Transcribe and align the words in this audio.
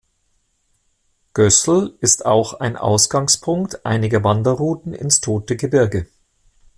Gößl 1.35 1.95
ist 1.99 2.25
auch 2.25 2.55
ein 2.55 2.75
Ausgangspunkt 2.75 3.85
einiger 3.85 4.23
Wanderrouten 4.23 4.93
ins 4.93 5.21
Tote 5.21 5.55
Gebirge. 5.57 6.07